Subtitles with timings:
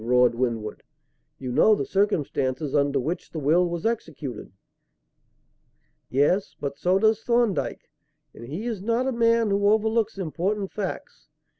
[0.03, 0.81] roared Winwood.
[1.37, 4.51] "You know the circumstances under which the will was executed."
[6.09, 7.91] "Yes; but so does Thorndyke.
[8.33, 11.27] And he is not a man who overlooks important facts.